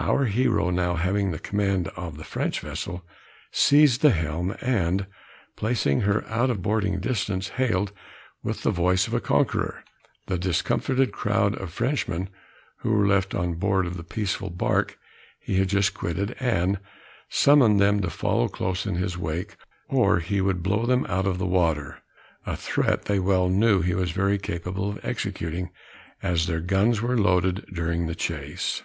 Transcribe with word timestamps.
Our 0.00 0.24
hero 0.24 0.70
now 0.70 0.94
having 0.94 1.30
the 1.30 1.38
command 1.38 1.88
of 1.88 2.16
the 2.16 2.24
French 2.24 2.60
vessel, 2.60 3.04
seized 3.52 4.00
the 4.00 4.12
helm, 4.12 4.56
and 4.62 5.06
placing 5.56 6.00
her 6.08 6.24
out 6.26 6.48
of 6.48 6.62
boarding 6.62 7.00
distance, 7.00 7.48
hailed, 7.60 7.92
with 8.42 8.62
the 8.62 8.70
voice 8.70 9.06
of 9.06 9.12
a 9.12 9.20
conqueror, 9.20 9.84
the 10.26 10.38
discomfited 10.38 11.12
crowd 11.12 11.54
of 11.56 11.70
Frenchmen 11.70 12.30
who 12.78 12.92
were 12.92 13.06
left 13.06 13.34
on 13.34 13.56
board 13.56 13.84
of 13.84 13.98
the 13.98 14.04
peaceful 14.04 14.48
bark 14.48 14.98
he 15.38 15.56
had 15.58 15.68
just 15.68 15.92
quitted, 15.92 16.34
and 16.40 16.78
summoned 17.28 17.78
them 17.78 18.00
to 18.00 18.08
follow 18.08 18.48
close 18.48 18.86
in 18.86 18.94
his 18.94 19.18
wake, 19.18 19.54
or 19.88 20.20
he 20.20 20.40
would 20.40 20.62
blow 20.62 20.86
them 20.86 21.04
out 21.10 21.26
of 21.26 21.38
water, 21.42 21.98
(a 22.46 22.56
threat 22.56 23.04
they 23.04 23.18
well 23.18 23.50
knew 23.50 23.82
he 23.82 23.92
was 23.92 24.12
very 24.12 24.38
capable 24.38 24.88
of 24.88 24.98
executing, 25.04 25.68
as 26.22 26.46
their 26.46 26.60
guns 26.60 27.02
were 27.02 27.18
loaded 27.18 27.66
during 27.74 28.06
the 28.06 28.14
chase.) 28.14 28.82